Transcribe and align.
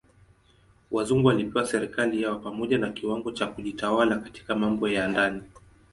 Wazungu 0.91 1.27
walipewa 1.27 1.65
serikali 1.65 2.21
yao 2.21 2.39
pamoja 2.39 2.77
na 2.77 2.89
kiwango 2.91 3.31
cha 3.31 3.47
kujitawala 3.47 4.15
katika 4.17 4.55
mambo 4.55 4.89
ya 4.89 5.07
ndani. 5.07 5.41